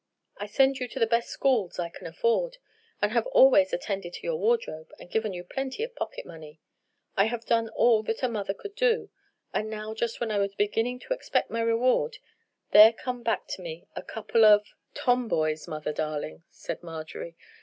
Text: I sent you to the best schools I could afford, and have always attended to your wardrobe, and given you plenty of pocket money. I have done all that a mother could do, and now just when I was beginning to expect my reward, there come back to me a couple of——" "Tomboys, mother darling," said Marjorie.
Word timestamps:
I 0.37 0.47
sent 0.47 0.79
you 0.79 0.87
to 0.87 0.99
the 0.99 1.05
best 1.05 1.29
schools 1.29 1.77
I 1.77 1.89
could 1.89 2.07
afford, 2.07 2.57
and 3.03 3.11
have 3.11 3.27
always 3.27 3.71
attended 3.71 4.13
to 4.13 4.23
your 4.25 4.35
wardrobe, 4.37 4.89
and 4.99 5.11
given 5.11 5.31
you 5.31 5.43
plenty 5.43 5.83
of 5.83 5.95
pocket 5.95 6.25
money. 6.25 6.59
I 7.15 7.25
have 7.25 7.45
done 7.45 7.69
all 7.69 8.01
that 8.01 8.23
a 8.23 8.27
mother 8.27 8.55
could 8.55 8.73
do, 8.73 9.11
and 9.53 9.69
now 9.69 9.93
just 9.93 10.19
when 10.19 10.31
I 10.31 10.39
was 10.39 10.55
beginning 10.55 10.97
to 11.01 11.13
expect 11.13 11.51
my 11.51 11.61
reward, 11.61 12.17
there 12.71 12.93
come 12.93 13.21
back 13.21 13.45
to 13.49 13.61
me 13.61 13.85
a 13.95 14.01
couple 14.01 14.43
of——" 14.43 14.73
"Tomboys, 14.95 15.67
mother 15.67 15.93
darling," 15.93 16.45
said 16.49 16.81
Marjorie. 16.81 17.35